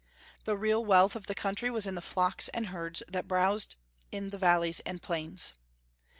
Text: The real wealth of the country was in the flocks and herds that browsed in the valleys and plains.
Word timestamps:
The 0.45 0.57
real 0.57 0.83
wealth 0.83 1.15
of 1.15 1.27
the 1.27 1.35
country 1.35 1.69
was 1.69 1.85
in 1.85 1.93
the 1.93 2.01
flocks 2.01 2.47
and 2.55 2.69
herds 2.69 3.03
that 3.07 3.27
browsed 3.27 3.75
in 4.11 4.31
the 4.31 4.37
valleys 4.39 4.79
and 4.79 4.99
plains. 4.99 5.53